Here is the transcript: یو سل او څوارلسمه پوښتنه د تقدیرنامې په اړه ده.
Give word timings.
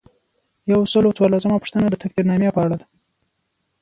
یو 0.71 0.81
سل 0.91 1.03
او 1.07 1.15
څوارلسمه 1.17 1.61
پوښتنه 1.61 1.85
د 1.89 1.95
تقدیرنامې 2.03 2.49
په 2.55 2.59
اړه 2.65 2.75
ده. 2.81 2.85